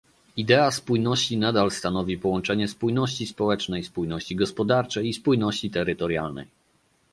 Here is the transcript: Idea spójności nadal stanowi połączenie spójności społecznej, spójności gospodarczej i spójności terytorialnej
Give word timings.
Idea 0.37 0.71
spójności 0.71 1.37
nadal 1.37 1.71
stanowi 1.71 2.17
połączenie 2.17 2.67
spójności 2.67 3.27
społecznej, 3.27 3.83
spójności 3.83 4.35
gospodarczej 4.35 5.07
i 5.07 5.13
spójności 5.13 5.69
terytorialnej 5.69 6.47